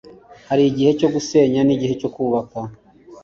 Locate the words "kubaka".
2.15-2.59